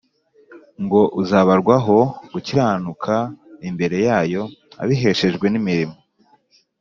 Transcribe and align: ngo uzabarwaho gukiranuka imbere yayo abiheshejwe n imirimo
ngo 0.83 1.01
uzabarwaho 1.21 1.97
gukiranuka 2.33 3.13
imbere 3.69 3.97
yayo 4.07 4.43
abiheshejwe 4.81 5.45
n 5.49 5.55
imirimo 5.61 5.97